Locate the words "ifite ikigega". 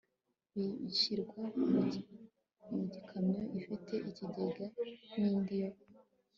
3.59-4.65